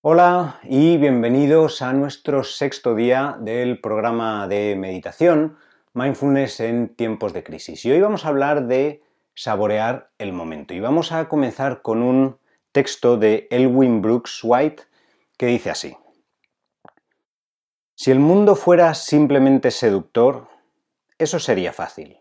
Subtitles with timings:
[0.00, 5.58] Hola y bienvenidos a nuestro sexto día del programa de meditación
[5.92, 7.84] Mindfulness en tiempos de crisis.
[7.84, 9.02] Y hoy vamos a hablar de
[9.34, 10.72] saborear el momento.
[10.72, 12.38] Y vamos a comenzar con un
[12.70, 14.84] texto de Elwin Brooks White
[15.36, 15.96] que dice así.
[17.96, 20.46] Si el mundo fuera simplemente seductor,
[21.18, 22.18] eso sería fácil.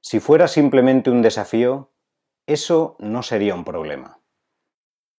[0.00, 1.90] Si fuera simplemente un desafío,
[2.46, 4.20] eso no sería un problema.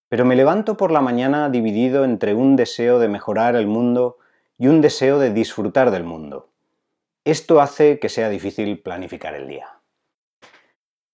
[0.09, 4.17] Pero me levanto por la mañana dividido entre un deseo de mejorar el mundo
[4.57, 6.49] y un deseo de disfrutar del mundo.
[7.23, 9.79] Esto hace que sea difícil planificar el día.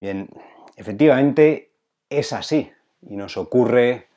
[0.01, 0.29] Bien,
[0.75, 1.71] efectivamente
[2.09, 4.09] es así y nos ocurre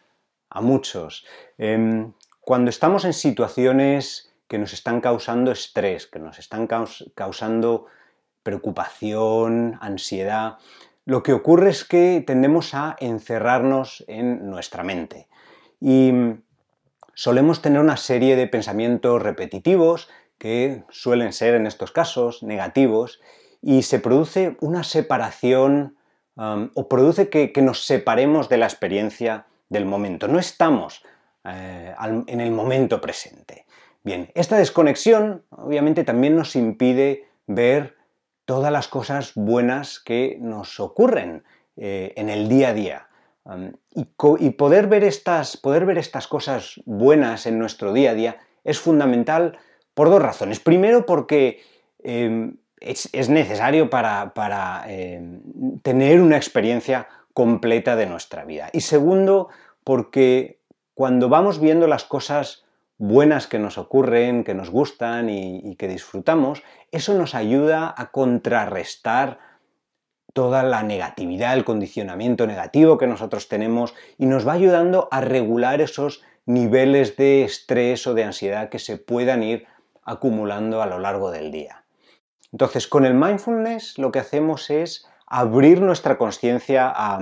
[0.51, 1.25] a muchos.
[1.57, 6.67] Em, cuando estamos en situaciones que nos están causando estrés, que nos están
[7.15, 7.87] causando
[8.43, 10.59] preocupación, ansiedad,
[11.07, 15.29] lo que ocurre es que tendemos a encerrarnos en nuestra mente
[15.81, 16.13] y
[17.15, 23.21] solemos tener una serie de pensamientos repetitivos que suelen ser en estos casos negativos
[23.61, 25.97] y se produce una separación
[26.37, 30.27] o produce que, nos separemos de la experiencia del momento.
[30.27, 31.05] No estamos
[31.45, 31.95] eh,
[32.27, 33.67] en el momento presente.
[34.03, 37.97] Bien, esta desconexión obviamente también nos impide ver
[38.45, 41.45] todas las cosas buenas que nos ocurren
[41.77, 43.09] eh, en el día a día.
[43.95, 48.79] y, poder, ver estas, poder ver estas cosas buenas en nuestro día a día es
[48.79, 49.59] fundamental
[49.93, 50.61] por dos razones.
[50.61, 51.63] Primero, porque
[52.03, 55.41] em, es, necesario para, em,
[55.83, 58.71] tener una experiencia completa de nuestra vida.
[58.73, 59.49] Y segundo,
[59.83, 60.61] porque
[60.95, 62.64] cuando vamos viendo las cosas
[62.99, 69.39] buenas que nos ocurren, que nos gustan y, que disfrutamos, eso nos ayuda a contrarrestar
[70.33, 75.81] toda la negatividad, el condicionamiento negativo que nosotros tenemos y nos va ayudando a regular
[75.81, 79.67] esos niveles de estrés o de ansiedad que se puedan ir
[80.03, 81.85] acumulando a lo largo del día.
[82.53, 87.19] Entonces, con el mindfulness lo que hacemos es abrir nuestra conciencia a,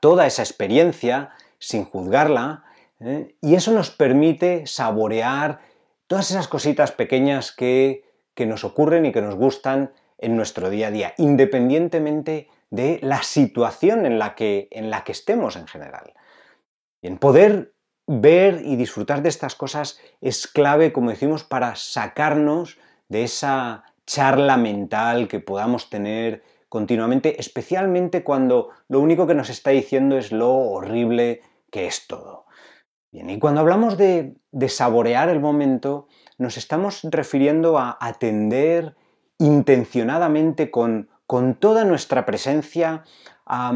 [0.00, 2.64] toda esa experiencia sin juzgarla,
[3.00, 3.36] ¿eh?
[3.40, 5.60] Y eso nos permite saborear
[6.06, 8.04] todas esas cositas pequeñas que,
[8.46, 14.06] nos ocurren y que nos gustan en nuestro día a día, independientemente de la situación
[14.06, 14.68] en la que,
[15.06, 16.14] estemos en general.
[17.02, 17.72] en poder
[18.06, 22.78] ver y disfrutar de estas cosas es clave, como decimos, para sacarnos
[23.08, 29.70] de esa charla mental que podamos tener continuamente, especialmente cuando lo único que nos está
[29.70, 32.47] diciendo es lo horrible que es todo.
[33.10, 34.36] Bien, y cuando hablamos de,
[34.68, 38.96] saborear el momento, nos estamos refiriendo a atender
[39.38, 41.08] intencionadamente con,
[41.58, 43.04] toda nuestra presencia
[43.46, 43.72] a,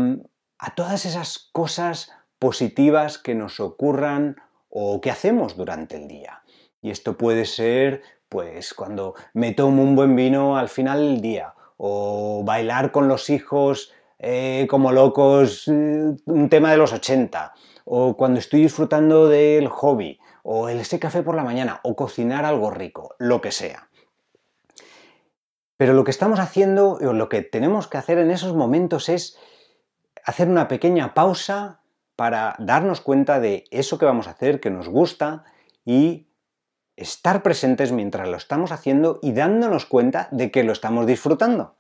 [0.76, 4.36] todas esas cosas positivas que nos ocurran
[4.68, 6.42] o que hacemos durante el día.
[6.82, 11.54] Y esto puede ser, pues, cuando me tomo un buen vino al final del día,
[11.78, 13.92] o bailar con los hijos
[14.24, 20.20] eh, como locos, eh, un tema de los 80, o cuando estoy disfrutando del hobby,
[20.44, 23.88] o ese café por la mañana, o cocinar algo rico, lo que sea.
[25.76, 29.36] Pero lo que estamos haciendo, o lo que tenemos que hacer en esos momentos es
[30.24, 31.80] hacer una pequeña pausa
[32.14, 35.42] para darnos cuenta de eso que vamos a hacer, que nos gusta,
[35.84, 36.28] y
[36.94, 41.74] estar presentes mientras lo estamos haciendo y dándonos cuenta de que lo estamos disfrutando.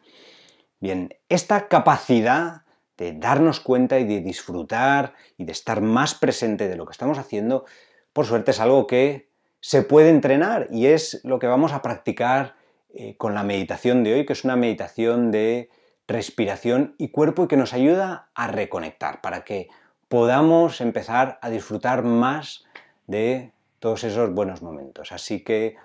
[0.82, 2.62] Bien, esta capacidad
[2.96, 7.18] de darnos cuenta y de disfrutar y de estar más presente de lo que estamos
[7.18, 7.66] haciendo,
[8.12, 9.28] por suerte es algo que
[9.60, 12.56] se puede entrenar y es lo que vamos a practicar
[12.92, 15.70] eh, con la meditación de hoy, que es una meditación de
[16.08, 19.68] respiración y cuerpo y que nos ayuda a reconectar para que
[20.08, 22.64] podamos empezar a disfrutar más
[23.06, 25.12] de todos esos buenos momentos.
[25.12, 25.76] Así que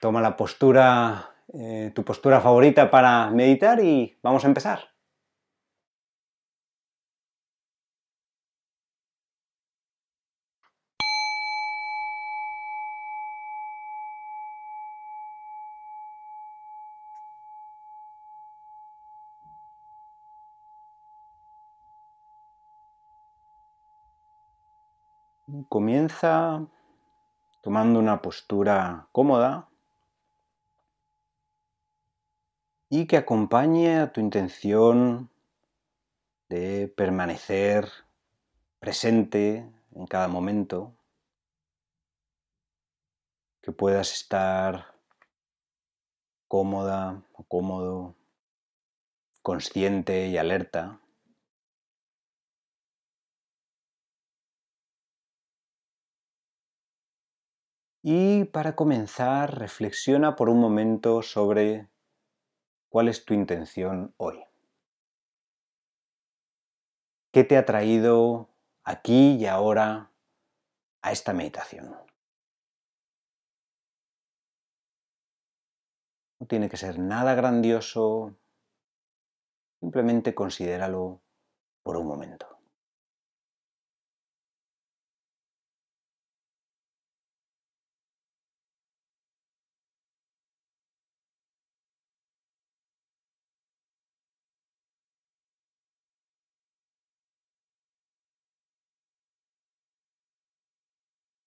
[0.00, 4.92] toma la postura, eh, tu postura favorita para meditar y vamos a empezar.
[25.68, 26.66] Comienza
[27.60, 29.71] tomando una postura cómoda
[32.94, 35.30] y que acompañe a tu intención
[36.50, 37.88] de permanecer
[38.80, 40.92] presente en cada momento,
[43.62, 44.94] que puedas estar
[46.48, 48.14] cómoda o cómodo,
[49.40, 51.00] consciente y alerta.
[58.02, 61.88] Y para comenzar, reflexiona por un momento sobre
[62.92, 64.38] cuál es tu intención hoy.
[67.32, 68.50] ¿Qué te ha traído
[68.84, 70.12] aquí y ahora
[71.00, 71.96] a esta meditación?
[76.38, 78.36] No tiene que ser nada grandioso,
[79.80, 81.22] simplemente considéralo
[81.82, 82.51] por un momento.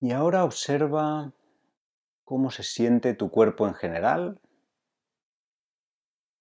[0.01, 1.31] Y ahora observa
[2.25, 4.41] cómo se siente tu cuerpo en general,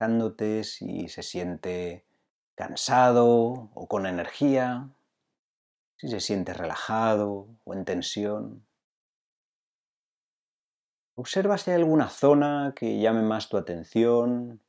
[0.01, 2.05] dándote si se siente
[2.57, 4.91] cansado o con energía,
[5.97, 8.67] si se siente relajado o en tensión.
[11.15, 14.61] Observa si hay alguna zona que llame más tu atención,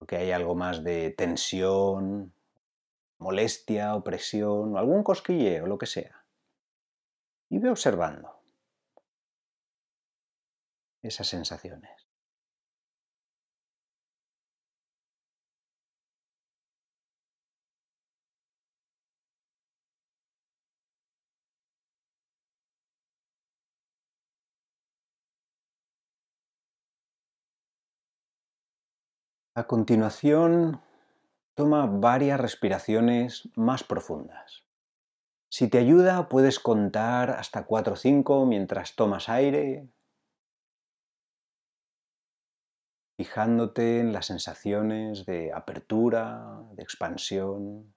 [0.00, 2.34] o que hay algo más de tensión,
[3.18, 6.23] molestia, opresión, o algún cosquilleo, lo que sea
[7.54, 8.28] y ve observando
[11.02, 12.08] esas sensaciones.
[29.54, 30.82] A continuación,
[31.54, 34.63] toma varias respiraciones más profundas.
[35.56, 39.88] Si te ayuda, puedes contar hasta 4 o 5 mientras tomas aire,
[43.16, 47.94] fijándote en las sensaciones de apertura, de expansión,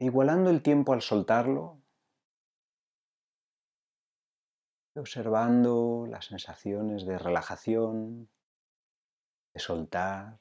[0.00, 1.80] igualando el tiempo al soltarlo,
[4.96, 8.28] observando las sensaciones de relajación,
[9.54, 10.40] de soltar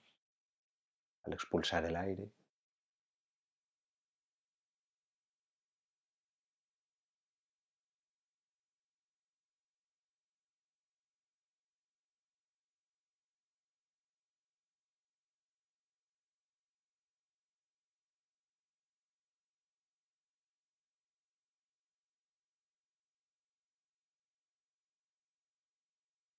[1.24, 2.32] al expulsar el aire.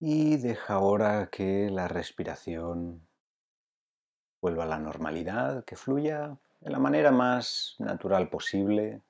[0.07, 3.09] Y deja ahora que la respiración
[4.43, 9.01] vuelva a la normalidad, que fluya de la manera más natural posible,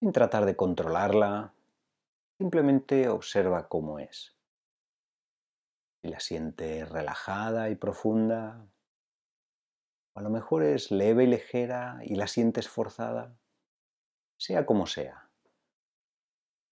[0.00, 1.52] sin tratar de controlarla,
[2.38, 4.34] simplemente observa cómo es.
[6.00, 8.66] Si la sientes relajada y profunda,
[10.14, 13.36] o a lo mejor es leve y ligera y la sientes forzada,
[14.38, 15.27] sea como sea.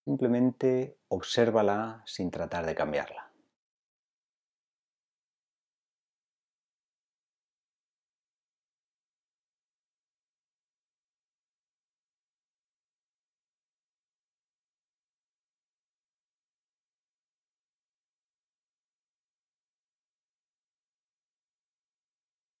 [0.07, 3.29] Simplemente obsérvala sin tratar de cambiarla.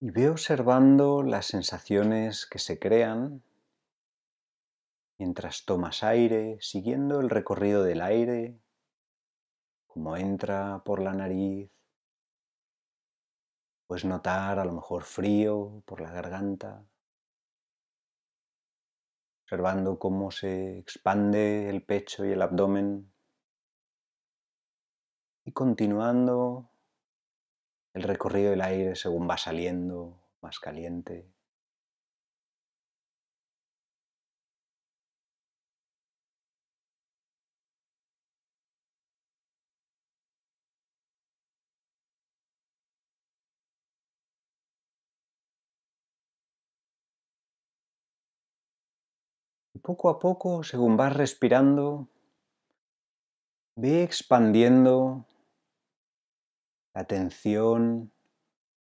[0.01, 3.41] Y ve observando las sensaciones que se crean
[5.17, 8.59] mientras tomas aire, siguiendo el recorrido del aire,
[9.87, 11.71] como entra por la nariz.
[13.87, 16.85] Puedes notar a lo mejor frío por la garganta,
[19.43, 23.11] observando cómo se expande el pecho y el abdomen
[25.45, 26.69] y continuando
[27.93, 31.36] el recorrido del aire según va saliendo más caliente.
[49.87, 52.09] Poco a poco, según vas respirando,
[53.77, 55.25] ve expandiendo
[56.93, 58.11] la atención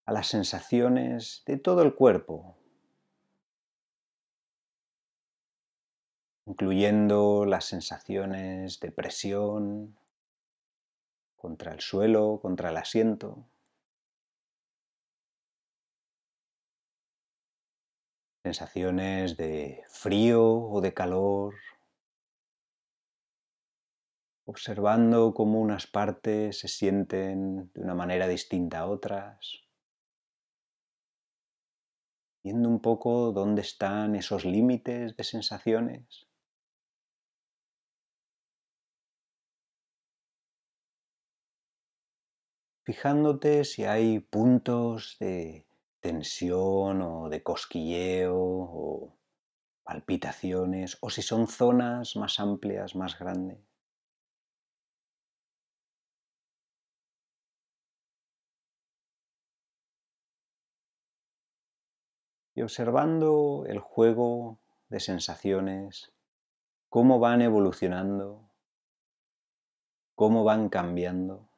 [0.06, 2.58] a las sensaciones de todo el cuerpo,
[6.48, 9.96] incluyendo las sensaciones de presión
[11.36, 13.46] contra el suelo, contra el asiento.
[18.46, 21.56] Sensaciones de frío o de calor,
[24.46, 29.64] observando cómo unas partes se sienten de una manera distinta a otras,
[32.44, 36.28] viendo un poco dónde están esos límites de sensaciones.
[42.84, 45.66] Fijándote si hay puntos de
[46.06, 49.18] tensión o de cosquilleo o
[49.84, 53.60] palpitaciones o si son zonas más amplias, más grandes.
[62.58, 66.14] y observando el juego de sensaciones,
[66.88, 68.50] cómo van evolucionando,
[70.16, 71.50] cómo van cambiando.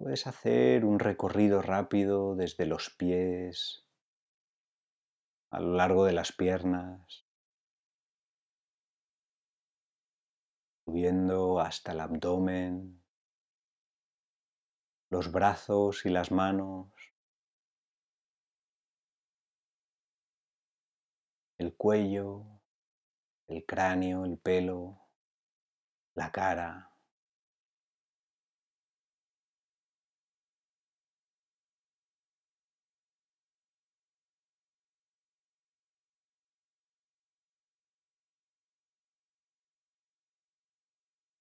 [0.00, 3.86] Puedes hacer un recorrido rápido desde los pies
[5.50, 7.26] a lo largo de las piernas,
[10.86, 13.04] subiendo hasta el abdomen,
[15.10, 16.90] los brazos y las manos,
[21.58, 22.46] el cuello,
[23.48, 24.98] el cráneo, el pelo,
[26.14, 26.89] la cara.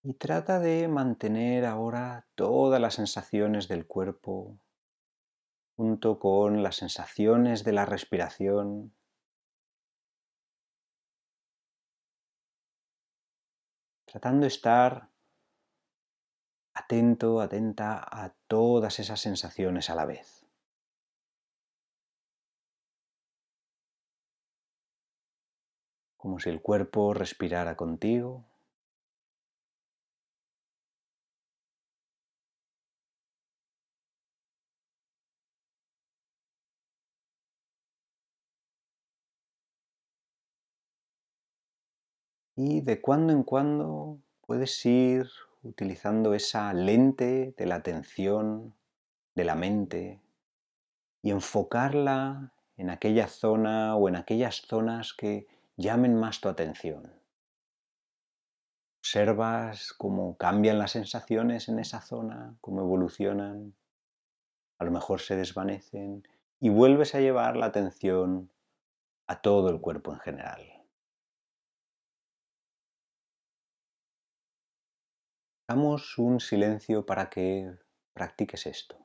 [0.09, 4.57] Y trata de mantener ahora todas las sensaciones del cuerpo
[5.75, 8.95] junto con las sensaciones de la respiración.
[14.05, 15.11] Tratando de estar
[16.73, 20.43] atento, atenta a todas esas sensaciones a la vez.
[26.17, 28.49] Como si el cuerpo respirara contigo.
[42.61, 45.29] Y de cuando en cuando puedes ir
[45.63, 48.75] utilizando esa lente de la atención,
[49.33, 50.19] de la mente,
[51.21, 55.47] y enfocarla en aquella zona o en aquellas zonas que
[55.77, 57.13] llamen más tu atención.
[59.03, 63.73] Observas cómo cambian las sensaciones en esa zona, cómo evolucionan,
[64.79, 66.27] a lo mejor se desvanecen
[66.59, 68.51] y vuelves a llevar la atención
[69.27, 70.78] a todo el cuerpo en general.
[75.69, 77.71] Hagamos un silencio para que
[78.13, 78.97] practiques esto.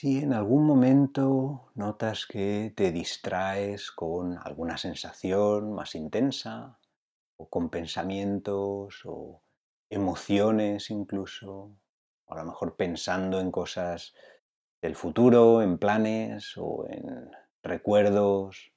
[0.00, 6.78] Si en algún momento notas que te distraes con alguna sensación más intensa
[7.36, 9.42] o con pensamientos o
[9.90, 11.72] emociones incluso,
[12.26, 14.14] o a lo mejor pensando en cosas
[14.80, 17.32] del futuro, en planes o en
[17.64, 18.70] recuerdos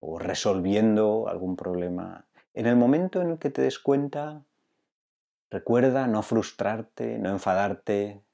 [0.00, 4.42] o resolviendo algún problema, en el momento en el que te des cuenta,
[5.50, 8.24] recuerda no frustrarte, no enfadarte,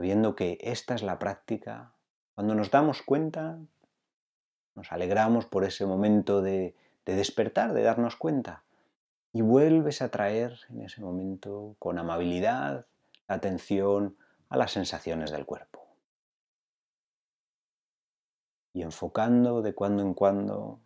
[0.00, 1.92] sabiendo que esta es la práctica,
[2.34, 3.58] cuando nos damos cuenta,
[4.74, 8.64] nos alegramos por ese momento de, despertar, de darnos cuenta,
[9.34, 12.86] y vuelves a traer en ese momento con amabilidad
[13.28, 14.16] la atención
[14.48, 15.86] a las sensaciones del cuerpo.
[18.72, 20.80] Y enfocando de cuando en cuando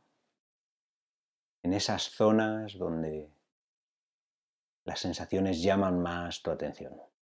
[1.62, 3.30] en esas zonas donde
[4.85, 7.13] las sensaciones llaman más tu atención.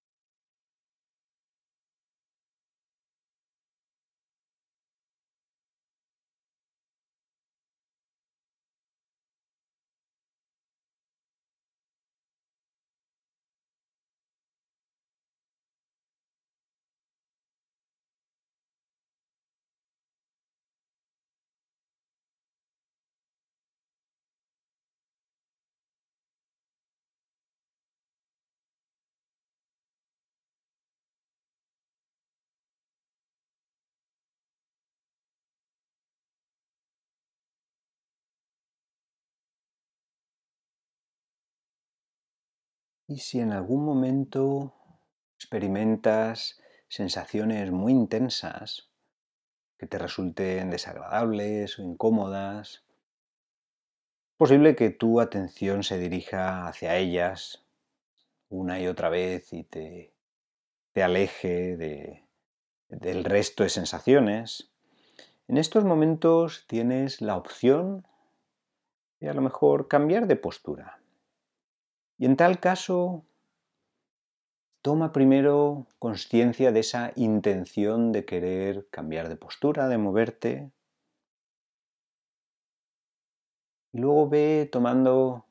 [43.13, 44.73] Y si en algún momento
[45.37, 48.89] experimentas sensaciones muy intensas
[49.77, 52.87] que te resulten desagradables o incómodas,
[54.31, 57.67] es posible que tu atención se dirija hacia ellas
[58.49, 60.15] una y otra vez y te,
[60.95, 62.25] aleje de,
[62.89, 64.73] del resto de sensaciones.
[65.49, 68.07] En estos momentos tienes la opción
[69.21, 71.02] de a lo mejor cambiar de postura.
[72.23, 73.25] Y en tal caso,
[74.81, 80.71] toma primero conciencia de esa intención de querer cambiar de postura, de moverte.
[83.91, 85.47] Y luego ve tomando,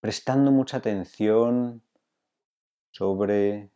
[0.00, 1.80] prestando mucha atención
[2.90, 3.70] sobre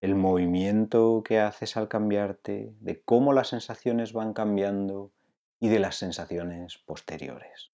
[0.00, 5.12] el movimiento que haces al cambiarte, de cómo las sensaciones van cambiando
[5.60, 7.71] y de las sensaciones posteriores.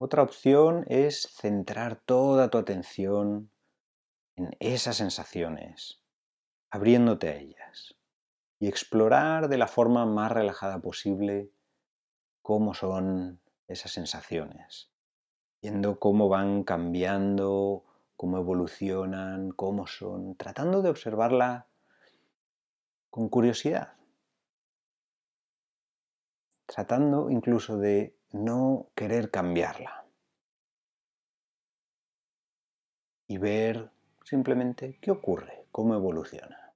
[0.00, 3.50] Otra opción es centrar toda tu atención
[4.36, 6.04] en esas sensaciones,
[6.70, 7.96] abriéndote a ellas
[8.60, 11.50] y explorar de la forma más relajada posible
[12.42, 14.92] cómo son esas sensaciones,
[15.60, 21.66] viendo cómo van cambiando, cómo evolucionan, cómo son, tratando de observarla
[23.10, 23.96] con curiosidad,
[26.66, 30.06] tratando incluso de no querer cambiarla.
[33.26, 33.90] Y ver
[34.24, 36.67] simplemente qué ocurre, cómo evoluciona.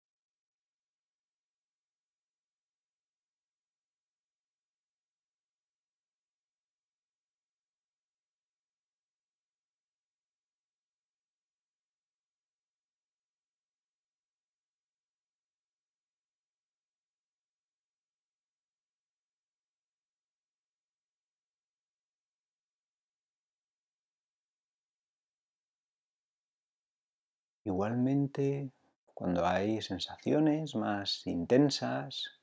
[27.65, 28.71] Igualmente,
[29.15, 32.41] cuando hay sensaciones más intensas,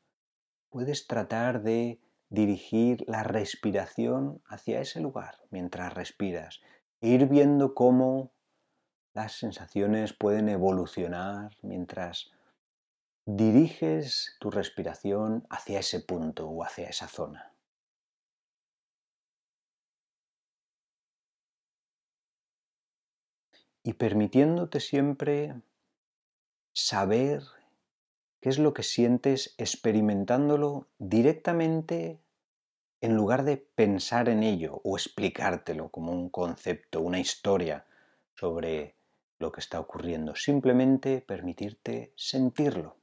[0.69, 6.61] puedes tratar de dirigir la respiración hacia ese lugar mientras respiras
[7.01, 8.31] e ir viendo cómo
[9.13, 12.31] las sensaciones pueden evolucionar mientras
[13.25, 17.51] diriges tu respiración hacia ese punto o hacia esa zona.
[23.83, 25.55] Y permitiéndote siempre
[26.73, 27.43] saber
[28.41, 32.19] qué es lo que sientes experimentándolo directamente
[33.01, 37.85] en lugar de pensar en ello o explicártelo como un concepto, una historia
[38.35, 38.95] sobre
[39.39, 42.98] lo que está ocurriendo, simplemente permitirte sentirlo.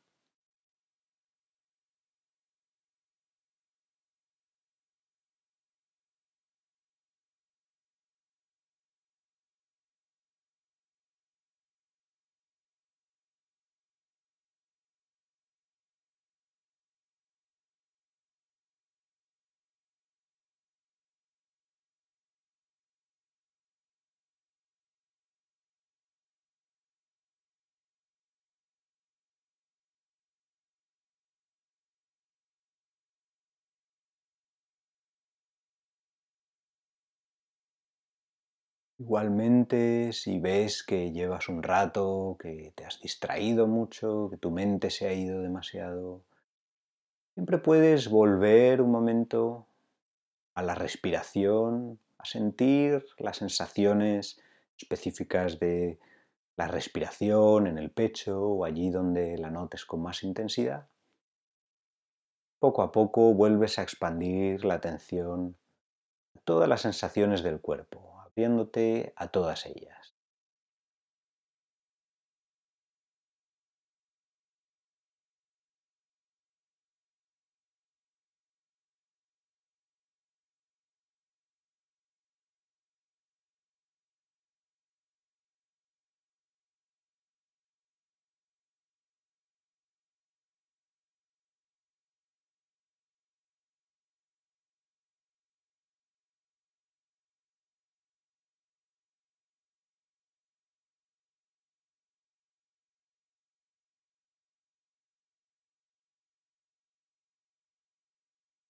[38.99, 44.89] Igualmente, si ves que llevas un rato, que te has distraído mucho, que tu mente
[44.89, 46.25] se ha ido demasiado,
[47.35, 49.67] siempre puedes volver un momento
[50.55, 54.41] a la respiración, a sentir las sensaciones
[54.79, 55.99] específicas de
[56.57, 60.89] la respiración en el pecho o allí donde la notes con más intensidad.
[62.59, 65.59] Poco a poco vuelves a expandir la atención
[66.35, 69.96] a todas las sensaciones del cuerpo, viéndote a todas ellas.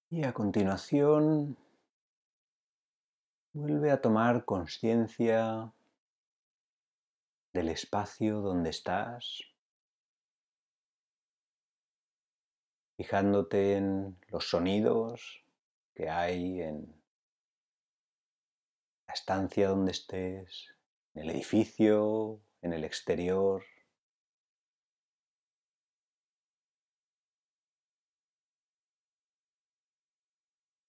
[0.08, 1.56] Y a continuación,
[3.52, 5.72] vuelve a tomar conciencia
[7.52, 9.40] del espacio donde estás,
[12.96, 15.42] fijándote en los sonidos
[15.92, 17.02] que hay en
[19.08, 20.72] la estancia donde estés,
[21.14, 23.64] en el edificio, en el exterior.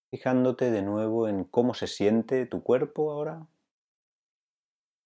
[0.09, 3.47] Fijándote de nuevo en cómo se siente tu cuerpo ahora.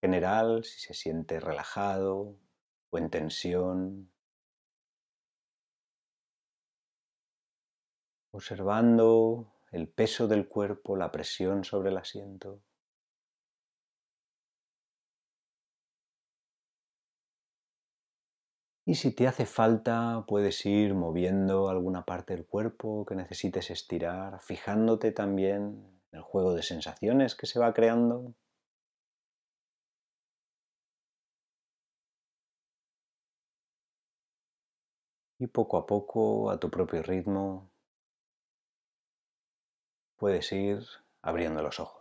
[0.02, 2.38] En general, si se siente relajado
[2.92, 4.12] o en tensión.
[8.32, 12.62] Observando el peso del cuerpo, la presión sobre el asiento.
[18.92, 24.42] Y si te hace falta, puedes ir moviendo alguna parte del cuerpo que necesites estirar,
[24.42, 25.62] fijándote también
[26.12, 28.36] en el juego de sensaciones que se va creando.
[35.40, 37.70] Y poco a poco, a tu propio ritmo,
[40.16, 40.80] puedes ir
[41.22, 42.01] abriendo los ojos.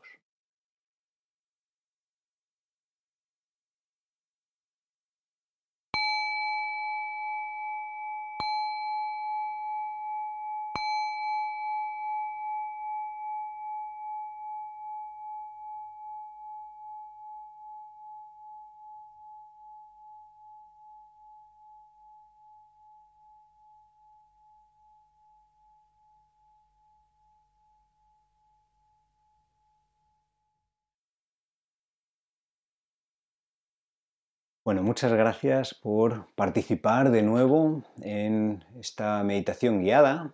[34.71, 40.33] Bueno, muchas gracias por participar de nuevo en esta meditación guiada.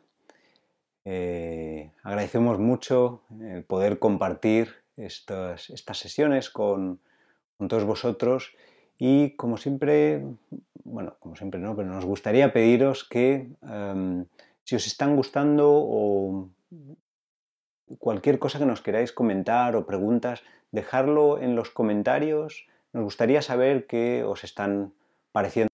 [1.06, 7.00] Eh, agradecemos mucho el poder compartir estas, estas sesiones con,
[7.66, 8.54] todos vosotros
[8.98, 10.22] y como siempre,
[10.84, 14.26] bueno, como siempre no, pero nos gustaría pediros que em,
[14.64, 16.50] si os están gustando o
[17.98, 23.86] cualquier cosa que nos queráis comentar o preguntas, dejarlo en los comentarios nos gustaría saber
[23.86, 24.94] qué os están
[25.30, 25.70] pareciendo.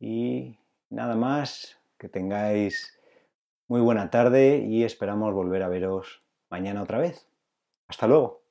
[0.00, 0.58] Y
[0.90, 2.98] nada más, que tengáis
[3.68, 7.28] muy buena tarde y esperamos volver a veros mañana otra vez.
[7.86, 8.43] Hasta luego.